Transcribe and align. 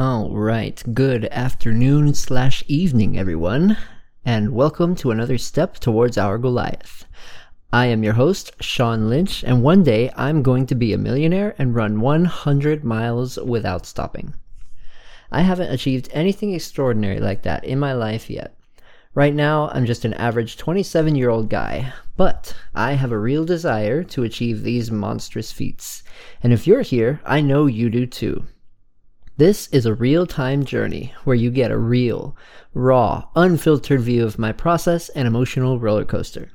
All 0.00 0.30
right. 0.30 0.82
Good 0.94 1.26
afternoon 1.26 2.14
slash 2.14 2.64
evening, 2.66 3.18
everyone, 3.18 3.76
and 4.24 4.54
welcome 4.54 4.96
to 4.96 5.10
another 5.10 5.36
step 5.36 5.74
towards 5.74 6.16
our 6.16 6.38
Goliath. 6.38 7.04
I 7.70 7.84
am 7.84 8.02
your 8.02 8.14
host, 8.14 8.50
Sean 8.62 9.10
Lynch, 9.10 9.44
and 9.44 9.62
one 9.62 9.82
day 9.82 10.10
I'm 10.16 10.42
going 10.42 10.64
to 10.68 10.74
be 10.74 10.94
a 10.94 10.96
millionaire 10.96 11.54
and 11.58 11.74
run 11.74 12.00
100 12.00 12.82
miles 12.82 13.36
without 13.36 13.84
stopping. 13.84 14.32
I 15.30 15.42
haven't 15.42 15.70
achieved 15.70 16.08
anything 16.12 16.54
extraordinary 16.54 17.20
like 17.20 17.42
that 17.42 17.62
in 17.64 17.78
my 17.78 17.92
life 17.92 18.30
yet. 18.30 18.56
Right 19.12 19.34
now, 19.34 19.68
I'm 19.68 19.84
just 19.84 20.06
an 20.06 20.14
average 20.14 20.56
27 20.56 21.14
year 21.14 21.28
old 21.28 21.50
guy, 21.50 21.92
but 22.16 22.56
I 22.74 22.94
have 22.94 23.12
a 23.12 23.18
real 23.18 23.44
desire 23.44 24.02
to 24.04 24.22
achieve 24.22 24.62
these 24.62 24.90
monstrous 24.90 25.52
feats. 25.52 26.02
And 26.42 26.54
if 26.54 26.66
you're 26.66 26.80
here, 26.80 27.20
I 27.26 27.42
know 27.42 27.66
you 27.66 27.90
do 27.90 28.06
too. 28.06 28.46
This 29.40 29.68
is 29.68 29.86
a 29.86 29.94
real 29.94 30.26
time 30.26 30.66
journey 30.66 31.14
where 31.24 31.34
you 31.34 31.50
get 31.50 31.70
a 31.70 31.78
real, 31.78 32.36
raw, 32.74 33.24
unfiltered 33.34 34.02
view 34.02 34.22
of 34.22 34.38
my 34.38 34.52
process 34.52 35.08
and 35.08 35.26
emotional 35.26 35.78
roller 35.78 36.04
coaster. 36.04 36.50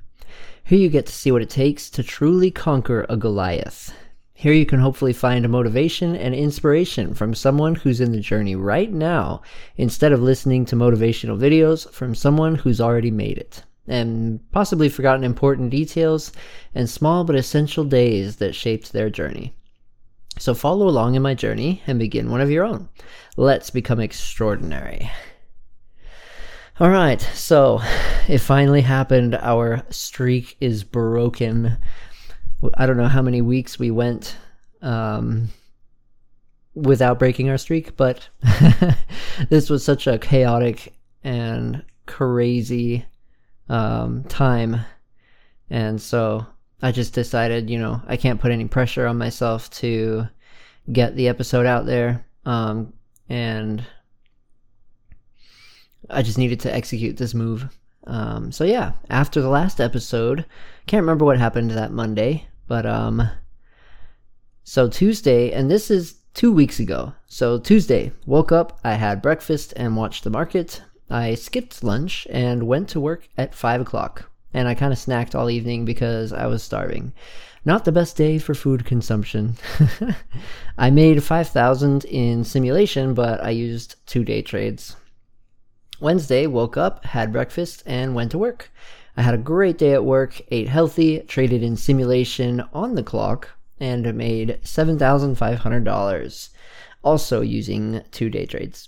Here 0.63 0.77
you 0.77 0.89
get 0.89 1.07
to 1.07 1.11
see 1.11 1.31
what 1.31 1.41
it 1.41 1.49
takes 1.49 1.89
to 1.89 2.03
truly 2.03 2.51
conquer 2.51 3.03
a 3.09 3.17
Goliath. 3.17 3.91
Here 4.35 4.53
you 4.53 4.67
can 4.67 4.81
hopefully 4.81 5.13
find 5.13 5.49
motivation 5.49 6.15
and 6.15 6.35
inspiration 6.35 7.15
from 7.15 7.33
someone 7.33 7.73
who's 7.73 8.01
in 8.01 8.11
the 8.11 8.19
journey 8.19 8.55
right 8.55 8.91
now 8.93 9.41
instead 9.77 10.11
of 10.11 10.21
listening 10.21 10.63
to 10.65 10.75
motivational 10.75 11.39
videos 11.39 11.89
from 11.89 12.13
someone 12.13 12.53
who's 12.53 12.79
already 12.79 13.09
made 13.09 13.39
it 13.39 13.63
and 13.87 14.39
possibly 14.51 14.89
forgotten 14.89 15.23
important 15.23 15.71
details 15.71 16.31
and 16.75 16.87
small 16.87 17.23
but 17.23 17.35
essential 17.35 17.83
days 17.83 18.35
that 18.35 18.53
shaped 18.53 18.93
their 18.93 19.09
journey. 19.09 19.55
So 20.37 20.53
follow 20.53 20.87
along 20.87 21.15
in 21.15 21.21
my 21.21 21.33
journey 21.33 21.81
and 21.87 21.97
begin 21.97 22.29
one 22.29 22.41
of 22.41 22.51
your 22.51 22.65
own. 22.65 22.89
Let's 23.37 23.69
become 23.69 23.99
extraordinary. 23.99 25.09
All 26.77 26.89
right, 26.89 27.21
so 27.21 27.79
it 28.27 28.39
finally 28.39 28.81
happened. 28.81 29.35
Our 29.35 29.83
streak 29.89 30.57
is 30.59 30.83
broken. 30.83 31.77
I 32.73 32.85
don't 32.85 32.97
know 32.97 33.07
how 33.07 33.21
many 33.21 33.41
weeks 33.41 33.79
we 33.79 33.91
went 33.91 34.35
um, 34.81 35.49
without 36.73 37.17
breaking 37.17 37.49
our 37.49 37.57
streak, 37.57 37.95
but 37.95 38.27
this 39.49 39.69
was 39.69 39.85
such 39.85 40.05
a 40.05 40.19
chaotic 40.19 40.93
and 41.23 41.81
crazy 42.07 43.05
um, 43.69 44.25
time. 44.25 44.81
And 45.69 46.01
so 46.01 46.45
I 46.81 46.91
just 46.91 47.13
decided, 47.13 47.69
you 47.69 47.79
know, 47.79 48.01
I 48.07 48.17
can't 48.17 48.39
put 48.39 48.51
any 48.51 48.65
pressure 48.67 49.07
on 49.07 49.17
myself 49.17 49.69
to 49.71 50.27
get 50.91 51.15
the 51.15 51.27
episode 51.27 51.65
out 51.65 51.85
there. 51.85 52.25
Um, 52.45 52.93
and 53.29 53.83
I 56.09 56.21
just 56.21 56.37
needed 56.37 56.59
to 56.61 56.73
execute 56.73 57.17
this 57.17 57.33
move. 57.33 57.67
Um, 58.05 58.51
so 58.51 58.63
yeah, 58.63 58.91
after 59.09 59.41
the 59.41 59.49
last 59.49 59.81
episode, 59.81 60.45
can't 60.85 61.01
remember 61.01 61.25
what 61.25 61.39
happened 61.39 61.71
that 61.71 61.91
Monday, 61.91 62.47
but 62.67 62.85
um, 62.85 63.29
so 64.63 64.87
Tuesday, 64.87 65.51
and 65.51 65.71
this 65.71 65.89
is 65.89 66.15
two 66.33 66.51
weeks 66.51 66.79
ago. 66.79 67.13
So 67.25 67.57
Tuesday, 67.57 68.11
woke 68.25 68.51
up, 68.51 68.79
I 68.83 68.93
had 68.93 69.21
breakfast 69.21 69.73
and 69.75 69.97
watched 69.97 70.23
the 70.23 70.29
market. 70.29 70.83
I 71.09 71.35
skipped 71.35 71.83
lunch 71.83 72.27
and 72.29 72.67
went 72.67 72.89
to 72.89 72.99
work 72.99 73.27
at 73.37 73.55
five 73.55 73.81
o'clock, 73.81 74.29
and 74.55 74.69
I 74.69 74.73
kind 74.73 74.93
of 74.93 74.99
snacked 74.99 75.35
all 75.35 75.49
evening 75.49 75.83
because 75.83 76.31
I 76.31 76.47
was 76.47 76.63
starving. 76.63 77.11
Not 77.65 77.83
the 77.83 77.91
best 77.91 78.15
day 78.15 78.39
for 78.39 78.55
food 78.55 78.85
consumption. 78.85 79.55
I 80.77 80.89
made 80.91 81.21
five 81.23 81.49
thousand 81.49 82.05
in 82.05 82.45
simulation, 82.45 83.13
but 83.13 83.43
I 83.43 83.49
used 83.49 83.95
two 84.05 84.23
day 84.23 84.41
trades. 84.41 84.95
Wednesday, 85.99 86.47
woke 86.47 86.77
up, 86.77 87.03
had 87.03 87.33
breakfast, 87.33 87.83
and 87.85 88.15
went 88.15 88.31
to 88.31 88.37
work. 88.37 88.71
I 89.17 89.23
had 89.23 89.33
a 89.33 89.49
great 89.53 89.77
day 89.77 89.93
at 89.93 90.05
work, 90.05 90.41
ate 90.51 90.69
healthy, 90.69 91.19
traded 91.19 91.61
in 91.61 91.75
simulation 91.75 92.63
on 92.73 92.95
the 92.95 93.03
clock, 93.03 93.49
and 93.77 94.15
made 94.15 94.59
$7,500, 94.63 96.49
also 97.03 97.41
using 97.41 98.01
two 98.11 98.29
day 98.29 98.45
trades. 98.45 98.87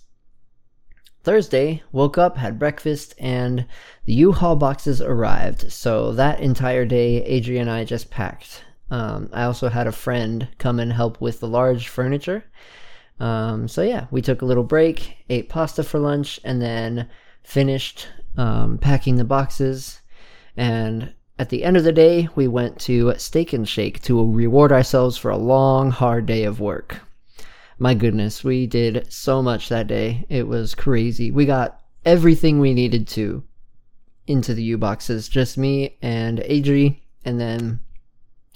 Thursday, 1.27 1.83
woke 1.91 2.17
up, 2.17 2.37
had 2.37 2.57
breakfast, 2.57 3.13
and 3.19 3.65
the 4.05 4.13
U-Haul 4.13 4.55
boxes 4.55 5.01
arrived. 5.01 5.69
So 5.69 6.13
that 6.13 6.39
entire 6.39 6.85
day, 6.85 7.21
Adrian 7.25 7.63
and 7.63 7.69
I 7.69 7.83
just 7.83 8.09
packed. 8.09 8.63
Um, 8.89 9.29
I 9.33 9.43
also 9.43 9.67
had 9.67 9.87
a 9.87 9.91
friend 9.91 10.47
come 10.57 10.79
and 10.79 10.93
help 10.93 11.19
with 11.19 11.41
the 11.41 11.47
large 11.49 11.89
furniture. 11.89 12.45
Um, 13.19 13.67
so 13.67 13.81
yeah, 13.81 14.05
we 14.09 14.21
took 14.21 14.41
a 14.41 14.45
little 14.45 14.63
break, 14.63 15.17
ate 15.29 15.49
pasta 15.49 15.83
for 15.83 15.99
lunch, 15.99 16.39
and 16.45 16.61
then 16.61 17.09
finished 17.43 18.07
um, 18.37 18.77
packing 18.77 19.17
the 19.17 19.25
boxes. 19.25 19.99
And 20.55 21.13
at 21.37 21.49
the 21.49 21.65
end 21.65 21.75
of 21.75 21.83
the 21.83 21.91
day, 21.91 22.29
we 22.35 22.47
went 22.47 22.79
to 22.83 23.13
Steak 23.17 23.51
and 23.51 23.67
Shake 23.67 24.01
to 24.03 24.31
reward 24.31 24.71
ourselves 24.71 25.17
for 25.17 25.31
a 25.31 25.35
long, 25.35 25.91
hard 25.91 26.25
day 26.25 26.45
of 26.45 26.61
work. 26.61 27.01
My 27.79 27.93
goodness, 27.93 28.43
we 28.43 28.65
did 28.65 29.11
so 29.11 29.43
much 29.43 29.69
that 29.69 29.87
day. 29.87 30.25
It 30.29 30.47
was 30.47 30.73
crazy. 30.73 31.29
We 31.29 31.45
got 31.45 31.79
everything 32.05 32.59
we 32.59 32.73
needed 32.73 33.07
to 33.09 33.43
into 34.25 34.53
the 34.53 34.63
U 34.63 34.77
boxes. 34.77 35.29
Just 35.29 35.57
me 35.57 35.97
and 36.01 36.39
Adri, 36.39 37.01
and 37.23 37.39
then 37.39 37.79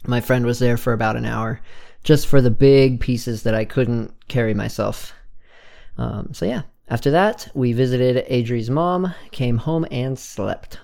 my 0.07 0.21
friend 0.21 0.45
was 0.45 0.57
there 0.57 0.77
for 0.77 0.93
about 0.93 1.17
an 1.17 1.25
hour 1.25 1.61
just 2.03 2.25
for 2.25 2.41
the 2.41 2.49
big 2.49 2.99
pieces 2.99 3.43
that 3.43 3.53
I 3.53 3.65
couldn't 3.65 4.11
carry 4.27 4.53
myself. 4.53 5.13
Um, 5.97 6.33
so 6.33 6.45
yeah, 6.45 6.63
after 6.89 7.11
that, 7.11 7.47
we 7.53 7.73
visited 7.73 8.27
Adri's 8.27 8.69
mom, 8.69 9.13
came 9.31 9.57
home, 9.57 9.85
and 9.91 10.17
slept. 10.17 10.79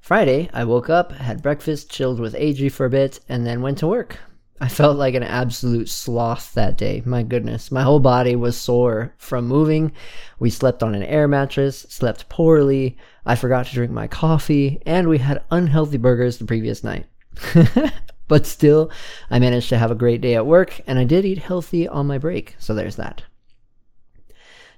Friday, 0.00 0.50
I 0.52 0.64
woke 0.64 0.90
up, 0.90 1.12
had 1.12 1.42
breakfast, 1.42 1.90
chilled 1.90 2.20
with 2.20 2.34
Adri 2.34 2.70
for 2.70 2.86
a 2.86 2.90
bit, 2.90 3.20
and 3.28 3.46
then 3.46 3.62
went 3.62 3.78
to 3.78 3.86
work. 3.86 4.18
I 4.60 4.68
felt 4.68 4.98
like 4.98 5.14
an 5.14 5.22
absolute 5.22 5.88
sloth 5.88 6.52
that 6.54 6.76
day. 6.76 7.02
My 7.06 7.22
goodness, 7.22 7.70
my 7.70 7.82
whole 7.82 8.00
body 8.00 8.36
was 8.36 8.56
sore 8.56 9.14
from 9.16 9.48
moving. 9.48 9.92
We 10.38 10.50
slept 10.50 10.82
on 10.82 10.94
an 10.94 11.02
air 11.02 11.26
mattress, 11.26 11.86
slept 11.88 12.28
poorly. 12.28 12.98
I 13.24 13.36
forgot 13.36 13.66
to 13.66 13.74
drink 13.74 13.90
my 13.90 14.06
coffee, 14.06 14.80
and 14.84 15.08
we 15.08 15.18
had 15.18 15.42
unhealthy 15.50 15.96
burgers 15.96 16.38
the 16.38 16.44
previous 16.44 16.84
night. 16.84 17.06
But 18.30 18.46
still, 18.46 18.92
I 19.28 19.40
managed 19.40 19.70
to 19.70 19.78
have 19.78 19.90
a 19.90 19.96
great 19.96 20.20
day 20.20 20.36
at 20.36 20.46
work, 20.46 20.80
and 20.86 21.00
I 21.00 21.04
did 21.04 21.24
eat 21.24 21.38
healthy 21.38 21.88
on 21.88 22.06
my 22.06 22.16
break, 22.16 22.54
so 22.60 22.72
there's 22.72 22.94
that. 22.94 23.22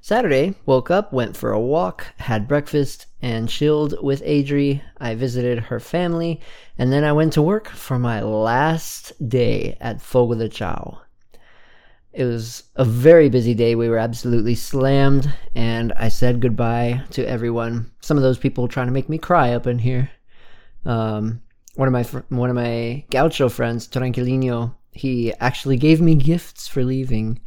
Saturday, 0.05 0.57
woke 0.67 0.91
up, 0.91 1.13
went 1.13 1.37
for 1.37 1.53
a 1.53 1.61
walk, 1.61 2.09
had 2.19 2.49
breakfast, 2.49 3.07
and 3.23 3.49
chilled 3.49 3.95
with 4.03 4.21
Adri. 4.25 4.83
I 4.99 5.15
visited 5.15 5.61
her 5.61 5.79
family, 5.79 6.41
and 6.77 6.93
then 6.93 7.05
I 7.05 7.13
went 7.13 7.35
to 7.35 7.41
work 7.41 7.69
for 7.69 8.01
my 8.01 8.21
last 8.21 9.13
day 9.29 9.77
at 9.81 10.03
Fogo 10.03 10.35
de 10.35 10.49
Chao. 10.49 11.03
It 12.13 12.25
was 12.25 12.65
a 12.75 12.85
very 12.85 13.29
busy 13.29 13.55
day. 13.55 13.77
We 13.77 13.89
were 13.89 13.97
absolutely 13.97 14.57
slammed, 14.57 15.33
and 15.55 15.93
I 15.93 16.09
said 16.09 16.41
goodbye 16.41 17.05
to 17.11 17.25
everyone. 17.25 17.93
Some 18.01 18.17
of 18.17 18.25
those 18.25 18.39
people 18.39 18.67
trying 18.67 18.89
to 18.89 18.93
make 18.93 19.09
me 19.09 19.19
cry 19.19 19.53
up 19.53 19.69
in 19.69 19.79
here. 19.79 20.11
Um, 20.85 21.43
one 21.77 21.87
of 21.87 21.93
my 21.93 22.03
fr- 22.03 22.27
one 22.29 22.51
of 22.51 22.57
my 22.57 23.05
gaucho 23.11 23.49
friends, 23.49 23.87
Tranquilino, 23.87 24.75
he 24.91 25.33
actually 25.35 25.77
gave 25.77 26.01
me 26.01 26.17
gifts 26.17 26.67
for 26.67 26.83
leaving. 26.83 27.39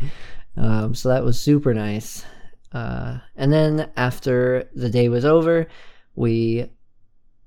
Um, 0.56 0.96
so 0.96 1.10
that 1.10 1.26
was 1.26 1.38
super 1.38 1.74
nice. 1.74 2.24
Uh, 2.72 3.20
and 3.36 3.52
then 3.54 3.90
after 3.96 4.70
the 4.76 4.90
day 4.90 5.10
was 5.10 5.26
over, 5.26 5.68
we 6.16 6.70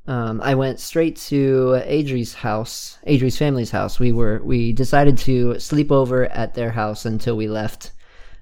um, 0.06 0.40
I 0.40 0.54
went 0.54 0.80
straight 0.80 1.16
to 1.28 1.82
Adri's 1.84 2.32
house, 2.32 2.98
Adri's 3.04 3.36
family's 3.36 3.70
house. 3.70 4.00
We 4.00 4.10
were 4.10 4.40
we 4.42 4.72
decided 4.72 5.18
to 5.18 5.60
sleep 5.60 5.92
over 5.92 6.24
at 6.26 6.54
their 6.54 6.70
house 6.70 7.04
until 7.04 7.36
we 7.36 7.46
left, 7.46 7.92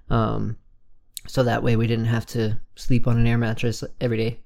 um, 0.09 0.59
so 1.27 1.43
that 1.43 1.65
way 1.65 1.75
we 1.75 1.89
didn't 1.89 2.05
have 2.05 2.27
to 2.27 2.61
sleep 2.77 3.09
on 3.09 3.19
an 3.19 3.27
air 3.27 3.37
mattress 3.37 3.83
every 4.01 4.17
day. 4.17 4.41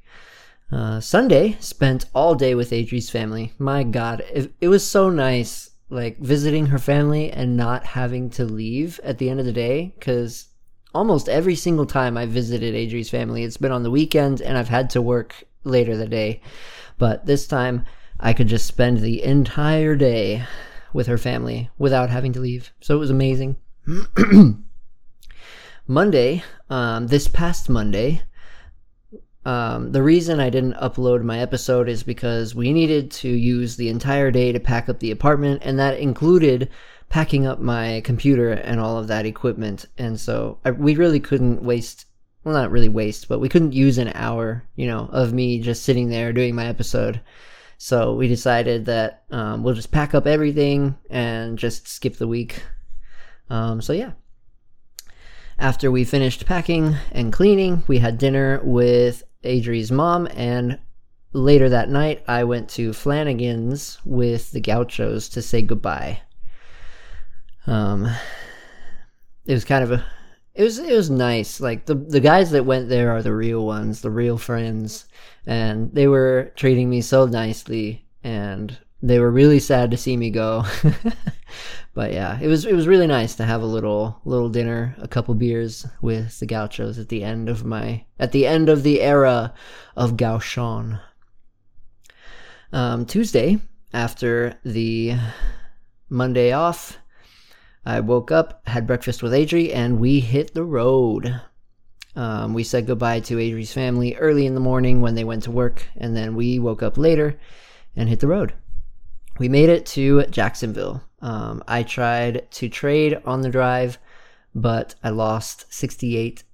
Uh, 0.72 1.00
Sunday 1.00 1.56
spent 1.60 2.06
all 2.14 2.34
day 2.34 2.54
with 2.54 2.72
Adri's 2.72 3.10
family. 3.10 3.52
My 3.58 3.82
God, 3.82 4.22
it, 4.32 4.52
it 4.60 4.68
was 4.68 4.86
so 4.86 5.10
nice, 5.10 5.70
like 5.90 6.18
visiting 6.18 6.66
her 6.66 6.78
family 6.78 7.30
and 7.30 7.56
not 7.56 7.84
having 7.84 8.30
to 8.30 8.44
leave 8.44 8.98
at 9.02 9.18
the 9.18 9.28
end 9.28 9.40
of 9.40 9.46
the 9.46 9.52
day. 9.52 9.92
Because 9.98 10.46
almost 10.94 11.28
every 11.28 11.54
single 11.54 11.86
time 11.86 12.16
I 12.16 12.26
visited 12.26 12.74
Adri's 12.74 13.10
family, 13.10 13.44
it's 13.44 13.56
been 13.56 13.72
on 13.72 13.82
the 13.82 13.90
weekend 13.90 14.40
and 14.40 14.56
I've 14.56 14.68
had 14.68 14.90
to 14.90 15.02
work 15.02 15.44
later 15.64 15.96
the 15.96 16.08
day. 16.08 16.40
But 16.98 17.26
this 17.26 17.46
time, 17.46 17.84
I 18.18 18.32
could 18.32 18.48
just 18.48 18.66
spend 18.66 18.98
the 18.98 19.22
entire 19.22 19.96
day 19.96 20.44
with 20.92 21.06
her 21.06 21.18
family 21.18 21.70
without 21.78 22.10
having 22.10 22.32
to 22.34 22.40
leave. 22.40 22.72
So 22.80 22.96
it 22.96 23.00
was 23.00 23.10
amazing. 23.10 23.56
Monday, 25.86 26.44
um, 26.68 27.06
this 27.06 27.28
past 27.28 27.68
Monday, 27.68 28.22
um, 29.44 29.92
the 29.92 30.02
reason 30.02 30.38
I 30.38 30.50
didn't 30.50 30.74
upload 30.74 31.22
my 31.22 31.38
episode 31.38 31.88
is 31.88 32.02
because 32.02 32.54
we 32.54 32.72
needed 32.72 33.10
to 33.12 33.28
use 33.28 33.76
the 33.76 33.88
entire 33.88 34.30
day 34.30 34.52
to 34.52 34.60
pack 34.60 34.88
up 34.88 35.00
the 35.00 35.10
apartment, 35.10 35.62
and 35.64 35.78
that 35.78 35.98
included 35.98 36.68
packing 37.10 37.44
up 37.44 37.60
my 37.60 38.00
computer 38.04 38.52
and 38.52 38.80
all 38.80 38.96
of 38.96 39.08
that 39.08 39.26
equipment. 39.26 39.84
And 39.98 40.18
so 40.18 40.58
I, 40.64 40.70
we 40.70 40.94
really 40.94 41.20
couldn't 41.20 41.62
waste, 41.62 42.06
well, 42.44 42.54
not 42.54 42.70
really 42.70 42.88
waste, 42.88 43.28
but 43.28 43.40
we 43.40 43.48
couldn't 43.48 43.72
use 43.72 43.98
an 43.98 44.12
hour, 44.14 44.64
you 44.76 44.86
know, 44.86 45.10
of 45.12 45.34
me 45.34 45.60
just 45.60 45.82
sitting 45.82 46.08
there 46.08 46.32
doing 46.32 46.54
my 46.54 46.66
episode. 46.66 47.20
So 47.76 48.14
we 48.14 48.28
decided 48.28 48.86
that 48.86 49.24
um, 49.30 49.62
we'll 49.62 49.74
just 49.74 49.90
pack 49.90 50.14
up 50.14 50.26
everything 50.26 50.96
and 51.10 51.58
just 51.58 51.88
skip 51.88 52.16
the 52.16 52.28
week. 52.28 52.62
Um, 53.50 53.82
so 53.82 53.92
yeah. 53.92 54.12
After 55.58 55.90
we 55.90 56.04
finished 56.04 56.46
packing 56.46 56.94
and 57.10 57.32
cleaning, 57.32 57.82
we 57.86 57.98
had 57.98 58.18
dinner 58.18 58.60
with 58.62 59.24
Adri's 59.42 59.92
mom, 59.92 60.26
and 60.34 60.78
later 61.32 61.68
that 61.68 61.90
night, 61.90 62.22
I 62.26 62.44
went 62.44 62.70
to 62.70 62.94
Flanagan's 62.94 63.98
with 64.04 64.52
the 64.52 64.60
Gauchos 64.60 65.28
to 65.30 65.42
say 65.42 65.60
goodbye. 65.60 66.20
Um, 67.66 68.06
it 69.46 69.52
was 69.52 69.64
kind 69.64 69.84
of 69.84 69.92
a, 69.92 70.04
it 70.54 70.62
was 70.62 70.78
it 70.78 70.94
was 70.94 71.10
nice. 71.10 71.60
Like 71.60 71.86
the 71.86 71.94
the 71.94 72.20
guys 72.20 72.50
that 72.50 72.66
went 72.66 72.88
there 72.88 73.10
are 73.10 73.22
the 73.22 73.34
real 73.34 73.64
ones, 73.64 74.00
the 74.00 74.10
real 74.10 74.38
friends, 74.38 75.06
and 75.46 75.92
they 75.92 76.08
were 76.08 76.52
treating 76.56 76.90
me 76.90 77.00
so 77.00 77.26
nicely, 77.26 78.06
and 78.22 78.76
they 79.02 79.18
were 79.18 79.30
really 79.30 79.60
sad 79.60 79.90
to 79.90 79.96
see 79.96 80.16
me 80.16 80.30
go. 80.30 80.64
but 81.94 82.12
yeah, 82.12 82.38
it 82.40 82.48
was 82.48 82.64
it 82.66 82.74
was 82.74 82.88
really 82.88 83.06
nice 83.06 83.34
to 83.36 83.44
have 83.44 83.62
a 83.62 83.66
little 83.66 84.20
little 84.24 84.48
dinner, 84.48 84.94
a 84.98 85.08
couple 85.08 85.34
beers 85.34 85.86
with 86.02 86.38
the 86.40 86.46
Gauchos 86.46 86.98
at 86.98 87.08
the 87.08 87.24
end 87.24 87.48
of 87.48 87.64
my 87.64 88.04
at 88.18 88.32
the 88.32 88.46
end 88.46 88.68
of 88.68 88.82
the 88.82 89.00
era 89.00 89.54
of 89.96 90.16
Gauchon. 90.16 90.98
Um, 92.72 93.04
Tuesday 93.06 93.58
after 93.92 94.58
the 94.64 95.16
Monday 96.08 96.52
off, 96.52 96.98
I 97.84 98.00
woke 98.00 98.30
up, 98.30 98.66
had 98.66 98.86
breakfast 98.86 99.22
with 99.22 99.32
Adri, 99.32 99.74
and 99.74 99.98
we 99.98 100.20
hit 100.20 100.54
the 100.54 100.64
road. 100.64 101.40
Um, 102.14 102.54
we 102.54 102.64
said 102.64 102.86
goodbye 102.86 103.20
to 103.20 103.36
Adri's 103.36 103.72
family 103.72 104.14
early 104.16 104.46
in 104.46 104.54
the 104.54 104.60
morning 104.60 105.00
when 105.00 105.14
they 105.14 105.24
went 105.24 105.44
to 105.44 105.50
work, 105.50 105.86
and 105.96 106.16
then 106.16 106.34
we 106.34 106.58
woke 106.58 106.82
up 106.82 106.98
later 106.98 107.38
and 107.96 108.08
hit 108.08 108.20
the 108.20 108.26
road. 108.26 108.52
We 109.38 109.48
made 109.48 109.68
it 109.68 109.86
to 109.86 110.24
Jacksonville. 110.26 111.02
Um, 111.22 111.62
I 111.66 111.82
tried 111.82 112.50
to 112.52 112.68
trade 112.68 113.20
on 113.24 113.40
the 113.40 113.50
drive, 113.50 113.98
but 114.54 114.94
I 115.02 115.10
lost 115.10 115.72
68 115.72 116.44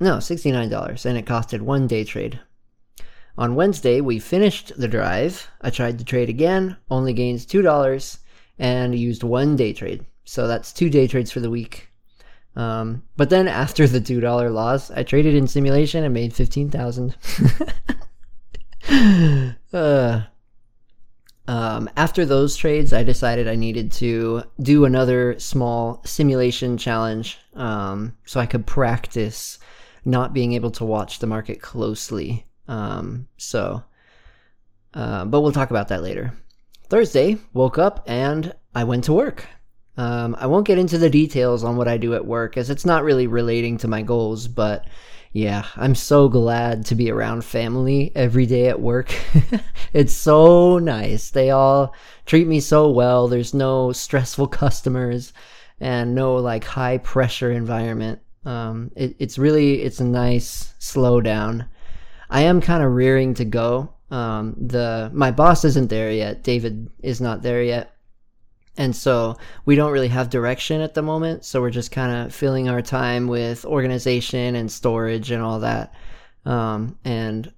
no, 0.00 0.16
$69, 0.16 1.06
and 1.06 1.16
it 1.16 1.24
costed 1.24 1.60
one 1.60 1.86
day 1.86 2.02
trade. 2.02 2.40
On 3.38 3.54
Wednesday, 3.54 4.00
we 4.00 4.18
finished 4.18 4.72
the 4.76 4.88
drive. 4.88 5.48
I 5.60 5.70
tried 5.70 5.98
to 5.98 6.04
trade 6.04 6.28
again, 6.28 6.76
only 6.90 7.12
gained 7.12 7.40
$2, 7.40 8.18
and 8.58 8.98
used 8.98 9.22
one 9.22 9.54
day 9.54 9.72
trade. 9.72 10.04
So 10.24 10.46
that's 10.46 10.72
two 10.72 10.90
day 10.90 11.06
trades 11.06 11.30
for 11.30 11.40
the 11.40 11.50
week. 11.50 11.88
Um, 12.56 13.02
but 13.16 13.30
then 13.30 13.48
after 13.48 13.86
the 13.86 14.00
two 14.00 14.20
dollar 14.20 14.50
loss, 14.50 14.90
I 14.90 15.02
traded 15.02 15.34
in 15.34 15.46
simulation 15.46 16.04
and 16.04 16.14
made 16.14 16.34
fifteen 16.34 16.70
thousand. 16.70 17.16
uh, 19.72 20.22
um, 21.46 21.90
after 21.96 22.24
those 22.24 22.56
trades, 22.56 22.92
I 22.92 23.02
decided 23.02 23.48
I 23.48 23.54
needed 23.54 23.92
to 23.92 24.44
do 24.60 24.84
another 24.84 25.38
small 25.38 26.00
simulation 26.04 26.78
challenge 26.78 27.38
um, 27.54 28.16
so 28.24 28.40
I 28.40 28.46
could 28.46 28.66
practice 28.66 29.58
not 30.04 30.32
being 30.32 30.52
able 30.52 30.70
to 30.72 30.84
watch 30.84 31.18
the 31.18 31.26
market 31.26 31.60
closely. 31.60 32.46
Um, 32.68 33.28
so, 33.36 33.82
uh, 34.94 35.24
but 35.26 35.40
we'll 35.40 35.52
talk 35.52 35.70
about 35.70 35.88
that 35.88 36.02
later. 36.02 36.32
Thursday, 36.88 37.38
woke 37.52 37.78
up 37.78 38.04
and 38.06 38.54
I 38.74 38.84
went 38.84 39.04
to 39.04 39.12
work. 39.12 39.46
Um, 39.96 40.36
I 40.38 40.46
won't 40.46 40.66
get 40.66 40.78
into 40.78 40.98
the 40.98 41.10
details 41.10 41.62
on 41.62 41.76
what 41.76 41.88
I 41.88 41.96
do 41.96 42.14
at 42.14 42.26
work 42.26 42.56
as 42.56 42.68
it's 42.70 42.84
not 42.84 43.04
really 43.04 43.26
relating 43.26 43.78
to 43.78 43.88
my 43.88 44.02
goals, 44.02 44.48
but 44.48 44.86
yeah, 45.32 45.66
I'm 45.76 45.94
so 45.94 46.28
glad 46.28 46.86
to 46.86 46.94
be 46.94 47.10
around 47.10 47.44
family 47.44 48.12
every 48.14 48.46
day 48.46 48.68
at 48.68 48.80
work. 48.80 49.14
it's 49.92 50.14
so 50.14 50.78
nice. 50.78 51.30
They 51.30 51.50
all 51.50 51.94
treat 52.26 52.46
me 52.46 52.60
so 52.60 52.90
well. 52.90 53.28
There's 53.28 53.54
no 53.54 53.92
stressful 53.92 54.46
customers 54.62 55.32
and 55.80 56.14
no 56.14 56.36
like 56.36 56.64
high 56.64 56.98
pressure 56.98 57.52
environment. 57.52 58.20
Um, 58.44 58.90
it, 58.96 59.16
it's 59.18 59.38
really, 59.38 59.82
it's 59.82 60.00
a 60.00 60.04
nice 60.04 60.74
slow 60.78 61.20
down. 61.20 61.66
I 62.30 62.42
am 62.42 62.60
kind 62.60 62.82
of 62.82 62.92
rearing 62.92 63.34
to 63.34 63.44
go. 63.44 63.92
Um, 64.10 64.54
the, 64.56 65.10
my 65.12 65.30
boss 65.30 65.64
isn't 65.64 65.88
there 65.90 66.12
yet. 66.12 66.42
David 66.42 66.90
is 67.02 67.20
not 67.20 67.42
there 67.42 67.62
yet 67.62 67.93
and 68.76 68.94
so 68.94 69.36
we 69.64 69.76
don't 69.76 69.92
really 69.92 70.08
have 70.08 70.30
direction 70.30 70.80
at 70.80 70.94
the 70.94 71.02
moment. 71.02 71.44
So 71.44 71.60
we're 71.60 71.70
just 71.70 71.92
kind 71.92 72.26
of 72.26 72.34
filling 72.34 72.68
our 72.68 72.82
time 72.82 73.28
with 73.28 73.64
organization 73.64 74.56
and 74.56 74.70
storage 74.70 75.30
and 75.30 75.42
all 75.42 75.60
that. 75.60 75.94
Um, 76.44 76.98
and 77.04 77.52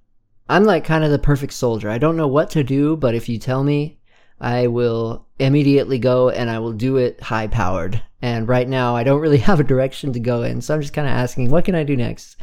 I'm 0.47 0.63
like 0.63 0.85
kind 0.85 1.03
of 1.03 1.11
the 1.11 1.19
perfect 1.19 1.53
soldier. 1.53 1.89
I 1.89 1.97
don't 1.97 2.17
know 2.17 2.27
what 2.27 2.51
to 2.51 2.63
do, 2.63 2.95
but 2.95 3.15
if 3.15 3.27
you 3.27 3.39
tell 3.39 3.63
me, 3.63 3.99
I 4.39 4.67
will 4.67 5.25
immediately 5.39 5.97
go 5.97 6.29
and 6.29 6.49
I 6.49 6.59
will 6.59 6.73
do 6.73 6.97
it 6.97 7.21
high 7.21 7.47
powered. 7.47 8.01
And 8.21 8.47
right 8.47 8.67
now, 8.67 8.95
I 8.95 9.03
don't 9.03 9.21
really 9.21 9.37
have 9.49 9.59
a 9.59 9.63
direction 9.63 10.13
to 10.13 10.19
go 10.19 10.43
in. 10.43 10.61
So 10.61 10.75
I'm 10.75 10.81
just 10.81 10.93
kind 10.93 11.07
of 11.07 11.13
asking, 11.13 11.49
what 11.49 11.65
can 11.65 11.75
I 11.75 11.83
do 11.83 11.97
next? 11.97 12.37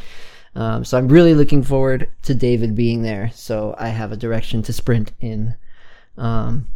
Um, 0.56 0.85
so 0.85 0.99
I'm 0.99 1.09
really 1.09 1.35
looking 1.35 1.62
forward 1.62 2.09
to 2.23 2.35
David 2.35 2.75
being 2.75 3.03
there. 3.03 3.31
So 3.35 3.75
I 3.79 3.88
have 3.88 4.12
a 4.12 4.17
direction 4.17 4.62
to 4.65 4.73
sprint 4.73 5.12
in. 5.20 5.55
Um, 6.17 6.69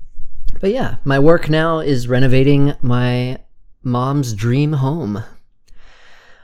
but 0.60 0.70
yeah, 0.70 0.96
my 1.04 1.18
work 1.18 1.48
now 1.48 1.80
is 1.80 2.08
renovating 2.08 2.74
my 2.82 3.38
mom's 3.82 4.34
dream 4.34 4.74
home. 4.74 5.22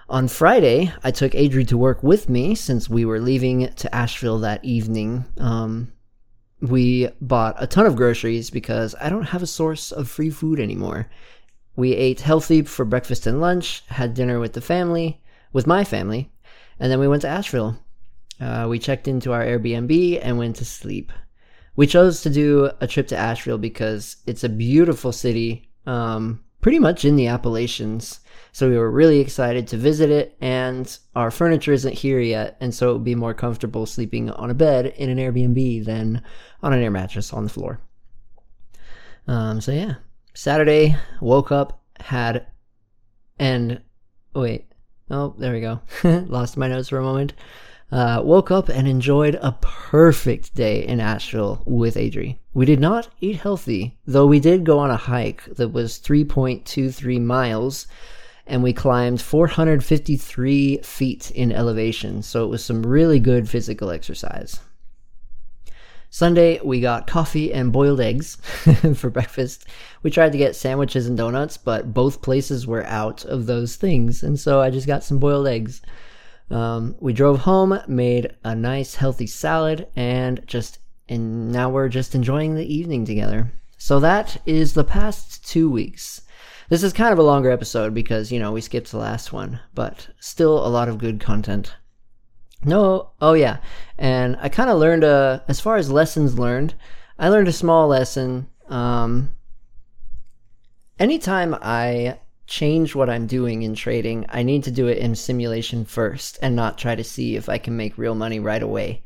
On 0.08 0.28
Friday, 0.28 0.92
I 1.02 1.10
took 1.10 1.32
Adri 1.32 1.66
to 1.68 1.78
work 1.78 2.02
with 2.02 2.28
me 2.28 2.54
since 2.54 2.88
we 2.88 3.04
were 3.04 3.20
leaving 3.20 3.72
to 3.74 3.94
Asheville 3.94 4.38
that 4.40 4.64
evening. 4.64 5.24
Um, 5.38 5.92
we 6.60 7.08
bought 7.20 7.56
a 7.58 7.66
ton 7.66 7.86
of 7.86 7.96
groceries 7.96 8.50
because 8.50 8.94
I 9.00 9.08
don't 9.08 9.24
have 9.24 9.42
a 9.42 9.46
source 9.46 9.92
of 9.92 10.08
free 10.08 10.30
food 10.30 10.60
anymore. 10.60 11.10
We 11.76 11.94
ate 11.94 12.20
healthy 12.20 12.62
for 12.62 12.84
breakfast 12.84 13.26
and 13.26 13.40
lunch, 13.40 13.82
had 13.88 14.14
dinner 14.14 14.38
with 14.38 14.52
the 14.52 14.60
family, 14.60 15.20
with 15.52 15.66
my 15.66 15.84
family, 15.84 16.30
and 16.78 16.92
then 16.92 17.00
we 17.00 17.08
went 17.08 17.22
to 17.22 17.28
Asheville. 17.28 17.78
Uh, 18.40 18.66
we 18.68 18.78
checked 18.78 19.08
into 19.08 19.32
our 19.32 19.44
Airbnb 19.44 20.20
and 20.22 20.38
went 20.38 20.56
to 20.56 20.64
sleep 20.64 21.12
we 21.76 21.86
chose 21.86 22.22
to 22.22 22.30
do 22.30 22.70
a 22.80 22.86
trip 22.86 23.08
to 23.08 23.16
Asheville 23.16 23.58
because 23.58 24.16
it's 24.26 24.44
a 24.44 24.48
beautiful 24.48 25.12
city, 25.12 25.68
um, 25.86 26.42
pretty 26.60 26.78
much 26.78 27.04
in 27.04 27.16
the 27.16 27.26
Appalachians. 27.26 28.20
So 28.52 28.68
we 28.68 28.78
were 28.78 28.90
really 28.90 29.18
excited 29.18 29.66
to 29.68 29.76
visit 29.76 30.10
it, 30.10 30.36
and 30.40 30.96
our 31.16 31.32
furniture 31.32 31.72
isn't 31.72 31.94
here 31.94 32.20
yet, 32.20 32.56
and 32.60 32.72
so 32.72 32.90
it 32.90 32.92
would 32.92 33.04
be 33.04 33.16
more 33.16 33.34
comfortable 33.34 33.84
sleeping 33.84 34.30
on 34.30 34.48
a 34.48 34.54
bed 34.54 34.86
in 34.96 35.10
an 35.10 35.18
Airbnb 35.18 35.84
than 35.84 36.22
on 36.62 36.72
an 36.72 36.80
air 36.80 36.90
mattress 36.92 37.32
on 37.32 37.42
the 37.42 37.50
floor. 37.50 37.80
Um, 39.26 39.60
so 39.60 39.72
yeah, 39.72 39.94
Saturday 40.34 40.96
woke 41.20 41.50
up, 41.50 41.82
had, 41.98 42.46
and 43.40 43.80
wait, 44.36 44.66
oh 45.10 45.34
there 45.36 45.52
we 45.52 45.60
go, 45.60 45.80
lost 46.04 46.56
my 46.56 46.68
notes 46.68 46.90
for 46.90 46.98
a 46.98 47.02
moment. 47.02 47.32
Uh, 47.92 48.20
woke 48.24 48.50
up 48.50 48.68
and 48.68 48.88
enjoyed 48.88 49.36
a 49.36 49.56
perfect 49.60 50.54
day 50.54 50.84
in 50.84 51.00
Asheville 51.00 51.62
with 51.64 51.94
Adri. 51.96 52.38
We 52.52 52.66
did 52.66 52.80
not 52.80 53.08
eat 53.20 53.36
healthy, 53.36 53.96
though 54.06 54.26
we 54.26 54.40
did 54.40 54.64
go 54.64 54.78
on 54.78 54.90
a 54.90 54.96
hike 54.96 55.44
that 55.56 55.68
was 55.68 55.98
3.23 55.98 57.20
miles 57.20 57.86
and 58.46 58.62
we 58.62 58.72
climbed 58.72 59.20
453 59.20 60.78
feet 60.78 61.30
in 61.30 61.52
elevation, 61.52 62.22
so 62.22 62.44
it 62.44 62.48
was 62.48 62.64
some 62.64 62.82
really 62.82 63.18
good 63.18 63.48
physical 63.48 63.90
exercise. 63.90 64.60
Sunday, 66.10 66.60
we 66.62 66.80
got 66.80 67.08
coffee 67.08 67.52
and 67.52 67.72
boiled 67.72 68.00
eggs 68.00 68.36
for 68.94 69.10
breakfast. 69.10 69.66
We 70.02 70.10
tried 70.10 70.30
to 70.32 70.38
get 70.38 70.54
sandwiches 70.54 71.08
and 71.08 71.16
donuts, 71.16 71.56
but 71.56 71.92
both 71.92 72.22
places 72.22 72.66
were 72.66 72.84
out 72.86 73.24
of 73.24 73.46
those 73.46 73.76
things, 73.76 74.22
and 74.22 74.38
so 74.38 74.60
I 74.60 74.70
just 74.70 74.86
got 74.86 75.02
some 75.02 75.18
boiled 75.18 75.48
eggs. 75.48 75.82
Um, 76.50 76.96
we 77.00 77.12
drove 77.12 77.40
home, 77.40 77.78
made 77.88 78.34
a 78.44 78.54
nice 78.54 78.96
healthy 78.96 79.26
salad, 79.26 79.88
and 79.96 80.42
just 80.46 80.78
and 81.08 81.52
now 81.52 81.68
we're 81.68 81.88
just 81.88 82.14
enjoying 82.14 82.54
the 82.54 82.74
evening 82.74 83.04
together. 83.04 83.52
So 83.76 84.00
that 84.00 84.40
is 84.46 84.74
the 84.74 84.84
past 84.84 85.46
two 85.46 85.70
weeks. 85.70 86.22
This 86.68 86.82
is 86.82 86.92
kind 86.92 87.12
of 87.12 87.18
a 87.18 87.22
longer 87.22 87.50
episode 87.50 87.92
because 87.92 88.32
you 88.32 88.38
know 88.38 88.52
we 88.52 88.60
skipped 88.60 88.90
the 88.90 88.98
last 88.98 89.32
one, 89.32 89.60
but 89.74 90.08
still 90.18 90.66
a 90.66 90.68
lot 90.68 90.88
of 90.88 90.98
good 90.98 91.20
content. 91.20 91.74
No, 92.64 93.10
oh 93.20 93.34
yeah, 93.34 93.58
and 93.98 94.36
I 94.40 94.48
kind 94.48 94.70
of 94.70 94.78
learned 94.78 95.04
a 95.04 95.44
as 95.48 95.60
far 95.60 95.76
as 95.76 95.90
lessons 95.90 96.38
learned. 96.38 96.74
I 97.18 97.28
learned 97.28 97.48
a 97.48 97.52
small 97.52 97.88
lesson. 97.88 98.48
Um, 98.68 99.34
anytime 100.98 101.54
I 101.60 102.18
change 102.46 102.94
what 102.94 103.10
I'm 103.10 103.26
doing 103.26 103.62
in 103.62 103.74
trading, 103.74 104.26
I 104.28 104.42
need 104.42 104.64
to 104.64 104.70
do 104.70 104.86
it 104.88 104.98
in 104.98 105.14
simulation 105.14 105.84
first 105.84 106.38
and 106.42 106.54
not 106.54 106.78
try 106.78 106.94
to 106.94 107.04
see 107.04 107.36
if 107.36 107.48
I 107.48 107.58
can 107.58 107.76
make 107.76 107.98
real 107.98 108.14
money 108.14 108.40
right 108.40 108.62
away. 108.62 109.02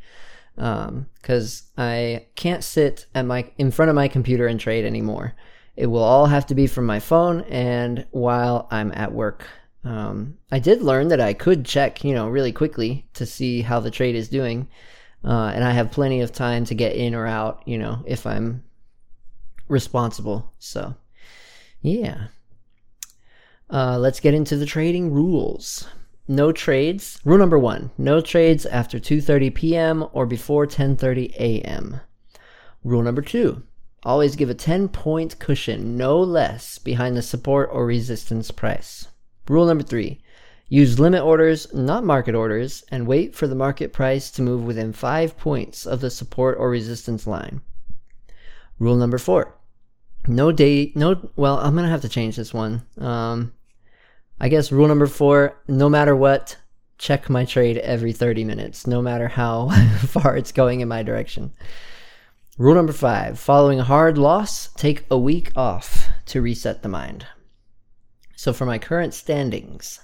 Because 0.57 1.63
um, 1.77 1.85
I 1.85 2.27
can't 2.35 2.65
sit 2.65 3.07
at 3.15 3.27
my 3.27 3.51
in 3.59 3.71
front 3.71 3.91
of 3.91 3.95
my 3.95 4.09
computer 4.09 4.47
and 4.47 4.59
trade 4.59 4.85
anymore. 4.85 5.35
It 5.77 5.87
will 5.87 6.03
all 6.03 6.27
have 6.27 6.47
to 6.47 6.57
be 6.57 6.67
from 6.67 6.87
my 6.87 6.99
phone 6.99 7.43
and 7.43 8.05
while 8.11 8.67
I'm 8.71 8.91
at 8.93 9.13
work. 9.13 9.47
Um, 9.85 10.37
I 10.51 10.59
did 10.59 10.83
learn 10.83 11.09
that 11.09 11.21
I 11.21 11.33
could 11.33 11.65
check, 11.65 12.03
you 12.03 12.13
know, 12.13 12.29
really 12.29 12.51
quickly 12.53 13.07
to 13.15 13.25
see 13.25 13.63
how 13.63 13.79
the 13.79 13.91
trade 13.93 14.17
is 14.17 14.29
doing. 14.29 14.69
Uh, 15.25 15.53
and 15.55 15.63
I 15.63 15.71
have 15.71 15.93
plenty 15.93 16.21
of 16.21 16.33
time 16.33 16.65
to 16.65 16.75
get 16.75 16.97
in 16.97 17.15
or 17.15 17.27
out, 17.27 17.63
you 17.65 17.79
know, 17.79 18.03
if 18.07 18.27
I'm 18.27 18.65
responsible. 19.69 20.53
So, 20.59 20.95
yeah. 21.81 22.27
Uh, 23.71 23.99
let's 23.99 24.21
get 24.21 24.35
into 24.35 24.57
the 24.57 24.67
trading 24.67 25.13
rules. 25.13 25.87
No 26.27 26.53
trades. 26.53 27.19
Rule 27.25 27.39
number 27.39 27.59
one: 27.59 27.91
No 27.99 28.21
trades 28.21 28.65
after 28.67 28.99
2:30 28.99 29.55
p.m. 29.55 30.07
or 30.13 30.27
before 30.27 30.67
10:30 30.67 31.35
a.m. 31.37 32.01
Rule 32.85 33.03
number 33.03 33.23
two: 33.23 33.63
Always 34.05 34.37
give 34.37 34.49
a 34.49 34.55
10-point 34.55 35.39
cushion, 35.39 35.97
no 35.97 36.19
less, 36.19 36.79
behind 36.79 37.17
the 37.17 37.23
support 37.23 37.69
or 37.73 37.85
resistance 37.85 38.51
price. 38.51 39.09
Rule 39.49 39.67
number 39.67 39.85
three: 39.85 40.21
Use 40.69 40.99
limit 40.99 41.23
orders, 41.23 41.73
not 41.75 42.05
market 42.05 42.35
orders, 42.35 42.85
and 42.91 43.07
wait 43.07 43.35
for 43.35 43.47
the 43.47 43.55
market 43.55 43.93
price 43.93 44.31
to 44.33 44.43
move 44.43 44.65
within 44.65 44.93
five 44.93 45.37
points 45.37 45.87
of 45.87 46.01
the 46.01 46.11
support 46.11 46.57
or 46.59 46.71
resistance 46.71 47.27
line. 47.27 47.61
Rule 48.79 48.97
number 48.97 49.19
four: 49.19 49.55
No 50.27 50.53
day, 50.53 50.93
no. 50.95 51.31
Well, 51.37 51.59
I'm 51.59 51.75
gonna 51.75 51.89
have 51.89 52.03
to 52.03 52.09
change 52.09 52.37
this 52.37 52.55
one. 52.55 52.83
Um, 52.99 53.53
I 54.41 54.49
guess 54.49 54.71
rule 54.71 54.87
number 54.87 55.09
four 55.09 55.61
no 55.67 55.89
matter 55.89 56.15
what, 56.15 56.57
check 56.97 57.29
my 57.29 57.45
trade 57.45 57.79
every 57.79 58.13
30 58.13 58.45
minutes, 58.45 58.87
no 58.87 59.03
matter 59.03 59.27
how 59.27 59.69
far 59.99 60.37
it's 60.37 60.53
going 60.53 60.81
in 60.81 60.87
my 60.87 61.03
direction. 61.03 61.53
Rule 62.57 62.77
number 62.77 62.93
five 62.93 63.39
following 63.39 63.81
a 63.81 63.85
hard 63.85 64.17
loss, 64.17 64.69
take 64.77 65.05
a 65.11 65.19
week 65.19 65.51
off 65.57 66.09
to 66.27 66.41
reset 66.41 66.83
the 66.83 66.89
mind. 66.89 67.27
So, 68.37 68.53
for 68.53 68.65
my 68.65 68.79
current 68.79 69.13
standings, 69.13 69.99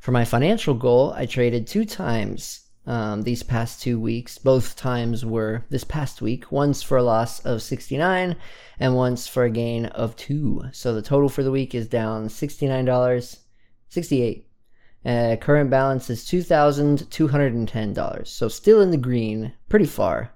for 0.00 0.10
my 0.10 0.24
financial 0.24 0.74
goal, 0.74 1.12
I 1.16 1.26
traded 1.26 1.68
two 1.68 1.84
times 1.84 2.62
um, 2.86 3.22
these 3.22 3.44
past 3.44 3.82
two 3.82 4.00
weeks. 4.00 4.38
Both 4.38 4.74
times 4.74 5.24
were 5.24 5.64
this 5.70 5.84
past 5.84 6.20
week, 6.20 6.50
once 6.50 6.82
for 6.82 6.96
a 6.96 7.04
loss 7.04 7.38
of 7.40 7.62
69 7.62 8.34
and 8.80 8.96
once 8.96 9.28
for 9.28 9.44
a 9.44 9.50
gain 9.50 9.86
of 9.86 10.16
2. 10.16 10.64
So, 10.72 10.92
the 10.92 11.02
total 11.02 11.28
for 11.28 11.44
the 11.44 11.52
week 11.52 11.72
is 11.72 11.86
down 11.86 12.26
$69 12.26 13.38
68. 13.88 14.46
Uh, 15.04 15.36
current 15.36 15.70
balance 15.70 16.10
is 16.10 16.24
$2,210. 16.24 18.26
So 18.26 18.48
still 18.48 18.80
in 18.80 18.90
the 18.90 18.96
green, 18.96 19.52
pretty 19.68 19.86
far. 19.86 20.32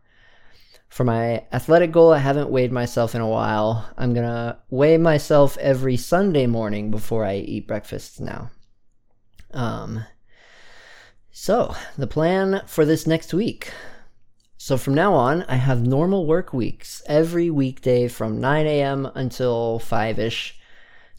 For 0.88 1.02
my 1.04 1.44
athletic 1.52 1.92
goal, 1.92 2.12
I 2.12 2.18
haven't 2.18 2.50
weighed 2.50 2.72
myself 2.72 3.14
in 3.14 3.20
a 3.20 3.28
while. 3.28 3.88
I'm 3.96 4.12
going 4.12 4.26
to 4.26 4.58
weigh 4.70 4.98
myself 4.98 5.56
every 5.58 5.96
Sunday 5.96 6.46
morning 6.46 6.90
before 6.90 7.24
I 7.24 7.36
eat 7.36 7.68
breakfast 7.68 8.20
now. 8.20 8.50
Um, 9.52 10.04
so, 11.30 11.76
the 11.96 12.08
plan 12.08 12.62
for 12.66 12.84
this 12.84 13.06
next 13.06 13.32
week. 13.32 13.72
So, 14.56 14.76
from 14.76 14.94
now 14.94 15.14
on, 15.14 15.44
I 15.44 15.56
have 15.56 15.86
normal 15.86 16.26
work 16.26 16.52
weeks 16.52 17.02
every 17.06 17.50
weekday 17.50 18.08
from 18.08 18.40
9 18.40 18.66
a.m. 18.66 19.10
until 19.14 19.78
5 19.78 20.18
ish 20.18 20.59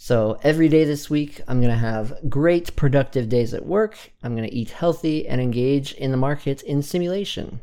so 0.03 0.39
every 0.41 0.67
day 0.67 0.83
this 0.83 1.11
week, 1.11 1.41
I'm 1.47 1.61
going 1.61 1.71
to 1.71 1.77
have 1.77 2.27
great 2.27 2.75
productive 2.75 3.29
days 3.29 3.53
at 3.53 3.67
work. 3.67 3.99
I'm 4.23 4.35
going 4.35 4.49
to 4.49 4.55
eat 4.55 4.71
healthy 4.71 5.27
and 5.27 5.39
engage 5.39 5.93
in 5.93 6.09
the 6.09 6.17
market 6.17 6.63
in 6.63 6.81
simulation. 6.81 7.61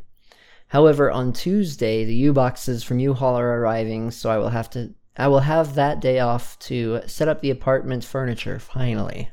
However, 0.69 1.11
on 1.11 1.33
Tuesday, 1.33 2.05
the 2.05 2.15
U 2.15 2.31
boxes 2.31 2.81
from 2.81 2.99
U-Haul 2.99 3.37
are 3.37 3.59
arriving, 3.59 4.09
so 4.09 4.29
I 4.29 4.37
will 4.37 4.51
have 4.51 4.69
to 4.69 4.93
I 5.17 5.27
will 5.27 5.41
have 5.41 5.75
that 5.75 5.99
day 5.99 6.19
off 6.19 6.57
to 6.59 7.01
set 7.07 7.27
up 7.27 7.41
the 7.41 7.49
apartment 7.49 8.05
furniture 8.05 8.57
finally. 8.57 9.29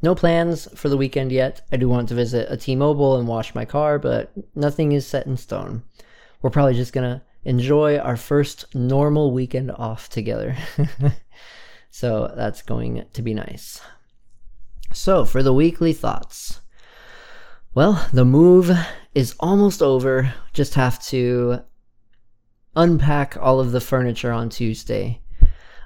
No 0.00 0.14
plans 0.14 0.66
for 0.74 0.88
the 0.88 0.96
weekend 0.96 1.30
yet. 1.30 1.60
I 1.70 1.76
do 1.76 1.90
want 1.90 2.08
to 2.08 2.14
visit 2.14 2.50
a 2.50 2.56
T-Mobile 2.56 3.18
and 3.18 3.28
wash 3.28 3.54
my 3.54 3.66
car, 3.66 3.98
but 3.98 4.32
nothing 4.54 4.92
is 4.92 5.06
set 5.06 5.26
in 5.26 5.36
stone. 5.36 5.82
We're 6.40 6.48
probably 6.48 6.72
just 6.72 6.94
going 6.94 7.18
to 7.18 7.22
enjoy 7.44 7.98
our 7.98 8.16
first 8.16 8.74
normal 8.74 9.30
weekend 9.30 9.72
off 9.72 10.08
together. 10.08 10.56
So 11.98 12.30
that's 12.36 12.60
going 12.60 13.06
to 13.14 13.22
be 13.22 13.32
nice. 13.32 13.80
So 14.92 15.24
for 15.24 15.42
the 15.42 15.54
weekly 15.54 15.94
thoughts. 15.94 16.60
Well, 17.74 18.06
the 18.12 18.26
move 18.26 18.70
is 19.14 19.34
almost 19.40 19.80
over. 19.80 20.34
Just 20.52 20.74
have 20.74 21.02
to 21.06 21.60
unpack 22.76 23.38
all 23.40 23.60
of 23.60 23.72
the 23.72 23.80
furniture 23.80 24.30
on 24.30 24.50
Tuesday. 24.50 25.22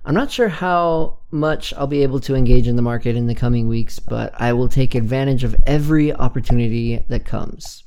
I'm 0.05 0.17
not 0.17 0.33
sure 0.33 0.49
how 0.49 1.19
much 1.31 1.73
I'll 1.75 1.87
be 1.87 2.03
able 2.03 2.19
to 2.23 2.35
engage 2.35 2.67
in 2.67 2.75
the 2.75 2.83
market 2.83 3.15
in 3.15 3.29
the 3.29 3.35
coming 3.37 3.69
weeks, 3.69 4.01
but 4.01 4.33
I 4.37 4.53
will 4.53 4.69
take 4.69 4.97
advantage 4.97 5.45
of 5.45 5.55
every 5.65 6.13
opportunity 6.13 7.05
that 7.07 7.25
comes. 7.25 7.85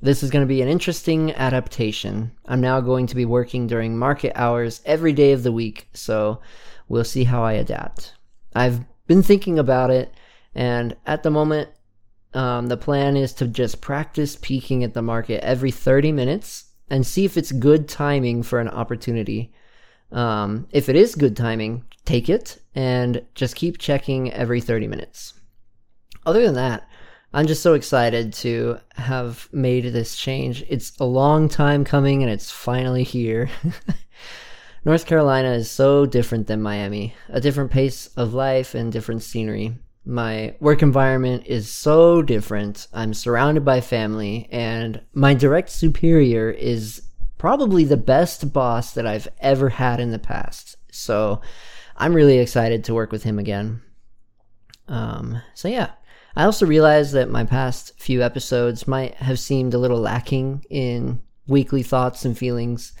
This 0.00 0.22
is 0.22 0.30
going 0.30 0.42
to 0.42 0.54
be 0.54 0.62
an 0.62 0.68
interesting 0.68 1.34
adaptation. 1.34 2.32
I'm 2.46 2.62
now 2.62 2.80
going 2.80 3.08
to 3.08 3.14
be 3.14 3.26
working 3.26 3.66
during 3.66 3.98
market 3.98 4.32
hours 4.36 4.80
every 4.86 5.12
day 5.12 5.32
of 5.32 5.42
the 5.42 5.52
week, 5.52 5.88
so 5.92 6.40
We'll 6.92 7.04
see 7.04 7.24
how 7.24 7.42
I 7.42 7.54
adapt. 7.54 8.12
I've 8.54 8.84
been 9.06 9.22
thinking 9.22 9.58
about 9.58 9.90
it, 9.90 10.12
and 10.54 10.94
at 11.06 11.22
the 11.22 11.30
moment, 11.30 11.70
um, 12.34 12.66
the 12.66 12.76
plan 12.76 13.16
is 13.16 13.32
to 13.36 13.46
just 13.46 13.80
practice 13.80 14.36
peeking 14.36 14.84
at 14.84 14.92
the 14.92 15.00
market 15.00 15.42
every 15.42 15.70
30 15.70 16.12
minutes 16.12 16.66
and 16.90 17.06
see 17.06 17.24
if 17.24 17.38
it's 17.38 17.50
good 17.50 17.88
timing 17.88 18.42
for 18.42 18.60
an 18.60 18.68
opportunity. 18.68 19.54
Um, 20.10 20.68
if 20.70 20.90
it 20.90 20.94
is 20.94 21.14
good 21.14 21.34
timing, 21.34 21.86
take 22.04 22.28
it 22.28 22.60
and 22.74 23.24
just 23.34 23.56
keep 23.56 23.78
checking 23.78 24.30
every 24.30 24.60
30 24.60 24.86
minutes. 24.86 25.32
Other 26.26 26.42
than 26.42 26.56
that, 26.56 26.86
I'm 27.32 27.46
just 27.46 27.62
so 27.62 27.72
excited 27.72 28.34
to 28.34 28.80
have 28.96 29.48
made 29.50 29.94
this 29.94 30.14
change. 30.14 30.62
It's 30.68 30.94
a 31.00 31.06
long 31.06 31.48
time 31.48 31.86
coming 31.86 32.22
and 32.22 32.30
it's 32.30 32.50
finally 32.50 33.02
here. 33.02 33.48
North 34.84 35.06
Carolina 35.06 35.52
is 35.52 35.70
so 35.70 36.06
different 36.06 36.48
than 36.48 36.60
Miami, 36.60 37.14
a 37.28 37.40
different 37.40 37.70
pace 37.70 38.08
of 38.16 38.34
life 38.34 38.74
and 38.74 38.90
different 38.90 39.22
scenery. 39.22 39.78
My 40.04 40.56
work 40.58 40.82
environment 40.82 41.44
is 41.46 41.70
so 41.70 42.20
different. 42.20 42.88
I'm 42.92 43.14
surrounded 43.14 43.64
by 43.64 43.80
family, 43.80 44.48
and 44.50 45.00
my 45.14 45.34
direct 45.34 45.70
superior 45.70 46.50
is 46.50 47.02
probably 47.38 47.84
the 47.84 47.96
best 47.96 48.52
boss 48.52 48.92
that 48.94 49.06
I've 49.06 49.28
ever 49.38 49.68
had 49.68 50.00
in 50.00 50.10
the 50.10 50.18
past. 50.18 50.76
So 50.90 51.40
I'm 51.96 52.14
really 52.14 52.38
excited 52.38 52.82
to 52.84 52.94
work 52.94 53.12
with 53.12 53.22
him 53.22 53.38
again. 53.38 53.82
Um, 54.88 55.40
so, 55.54 55.68
yeah. 55.68 55.92
I 56.34 56.44
also 56.44 56.66
realized 56.66 57.12
that 57.12 57.30
my 57.30 57.44
past 57.44 57.92
few 58.00 58.22
episodes 58.22 58.88
might 58.88 59.14
have 59.16 59.38
seemed 59.38 59.74
a 59.74 59.78
little 59.78 60.00
lacking 60.00 60.64
in 60.70 61.20
weekly 61.46 61.82
thoughts 61.82 62.24
and 62.24 62.36
feelings 62.36 62.94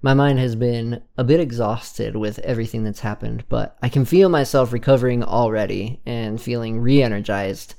my 0.00 0.14
mind 0.14 0.38
has 0.38 0.54
been 0.54 1.02
a 1.16 1.24
bit 1.24 1.40
exhausted 1.40 2.14
with 2.14 2.38
everything 2.40 2.84
that's 2.84 3.00
happened, 3.00 3.44
but 3.48 3.76
I 3.82 3.88
can 3.88 4.04
feel 4.04 4.28
myself 4.28 4.72
recovering 4.72 5.24
already 5.24 6.00
and 6.06 6.40
feeling 6.40 6.80
re 6.80 7.02
energized. 7.02 7.74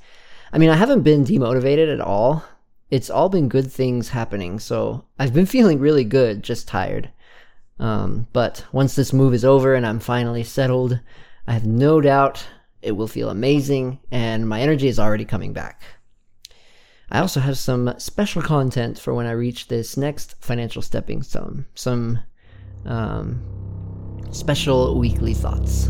I 0.52 0.58
mean, 0.58 0.68
I 0.68 0.76
haven't 0.76 1.02
been 1.02 1.24
demotivated 1.24 1.92
at 1.92 2.00
all. 2.00 2.44
It's 2.90 3.08
all 3.08 3.28
been 3.28 3.48
good 3.48 3.72
things 3.72 4.10
happening, 4.10 4.58
so 4.58 5.04
I've 5.18 5.32
been 5.32 5.46
feeling 5.56 5.78
really 5.78 6.04
good, 6.04 6.42
just 6.42 6.68
tired. 6.68 7.10
Um, 7.78 8.26
but 8.34 8.66
once 8.72 8.94
this 8.94 9.14
move 9.14 9.32
is 9.32 9.44
over 9.44 9.74
and 9.74 9.86
I'm 9.86 10.00
finally 10.00 10.44
settled, 10.44 11.00
I 11.46 11.54
have 11.54 11.66
no 11.66 12.02
doubt 12.02 12.46
it 12.82 12.92
will 12.92 13.08
feel 13.08 13.30
amazing, 13.30 13.98
and 14.10 14.46
my 14.46 14.60
energy 14.60 14.88
is 14.88 14.98
already 14.98 15.24
coming 15.24 15.54
back. 15.54 15.82
I 17.12 17.18
also 17.18 17.40
have 17.40 17.58
some 17.58 17.92
special 17.98 18.40
content 18.40 18.98
for 18.98 19.14
when 19.14 19.26
I 19.26 19.32
reach 19.32 19.66
this 19.66 19.96
next 19.96 20.36
financial 20.40 20.80
stepping 20.80 21.22
stone. 21.22 21.66
Some 21.74 22.20
um, 22.86 23.42
special 24.30 24.96
weekly 24.96 25.34
thoughts. 25.34 25.88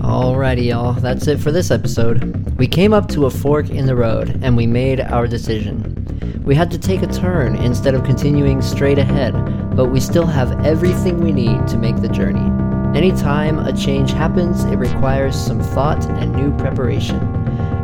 Alrighty, 0.00 0.68
y'all, 0.68 0.94
that's 0.94 1.26
it 1.26 1.38
for 1.38 1.52
this 1.52 1.70
episode. 1.70 2.56
We 2.56 2.66
came 2.66 2.94
up 2.94 3.08
to 3.08 3.26
a 3.26 3.30
fork 3.30 3.68
in 3.68 3.84
the 3.84 3.94
road 3.94 4.40
and 4.42 4.56
we 4.56 4.66
made 4.66 4.98
our 5.00 5.26
decision. 5.26 6.42
We 6.42 6.54
had 6.54 6.70
to 6.70 6.78
take 6.78 7.02
a 7.02 7.06
turn 7.06 7.54
instead 7.56 7.94
of 7.94 8.02
continuing 8.04 8.62
straight 8.62 8.98
ahead, 8.98 9.34
but 9.76 9.86
we 9.86 10.00
still 10.00 10.26
have 10.26 10.64
everything 10.64 11.20
we 11.20 11.32
need 11.32 11.68
to 11.68 11.76
make 11.76 11.96
the 12.00 12.08
journey. 12.08 12.50
Anytime 12.98 13.58
a 13.58 13.76
change 13.76 14.12
happens, 14.12 14.64
it 14.64 14.76
requires 14.76 15.36
some 15.38 15.60
thought 15.60 16.04
and 16.06 16.34
new 16.34 16.56
preparation. 16.56 17.39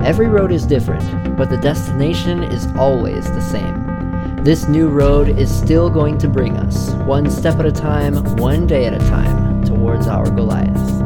Every 0.07 0.29
road 0.29 0.53
is 0.53 0.65
different, 0.65 1.37
but 1.37 1.51
the 1.51 1.57
destination 1.57 2.45
is 2.45 2.69
always 2.77 3.25
the 3.25 3.41
same. 3.41 4.45
This 4.45 4.69
new 4.69 4.87
road 4.87 5.29
is 5.29 5.53
still 5.53 5.91
going 5.91 6.17
to 6.19 6.29
bring 6.29 6.57
us, 6.59 6.91
one 7.07 7.29
step 7.29 7.59
at 7.59 7.67
a 7.67 7.73
time, 7.73 8.15
one 8.37 8.69
day 8.69 8.85
at 8.85 8.95
a 8.95 9.01
time, 9.09 9.65
towards 9.65 10.07
our 10.07 10.31
Goliath. 10.31 11.06